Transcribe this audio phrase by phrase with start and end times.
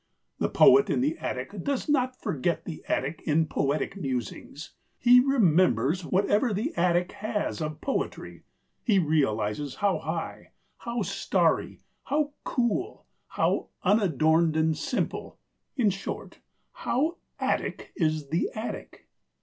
[0.39, 6.03] The poet in the attic does not forget the attic in poetic musings; he remembers
[6.03, 8.41] whatever the attic has of poetry;
[8.83, 16.39] he realises how high, how starry, how cool, how unadorned and simple—in short,
[16.71, 19.07] how Attic is the attic.